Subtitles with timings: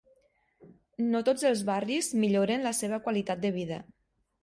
[1.09, 3.83] No tots els barris milloren la seva qualitat de vida.